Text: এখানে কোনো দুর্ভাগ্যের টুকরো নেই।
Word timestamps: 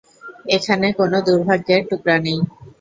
এখানে 0.55 0.87
কোনো 0.99 1.17
দুর্ভাগ্যের 1.27 1.81
টুকরো 1.89 2.15
নেই। 2.25 2.39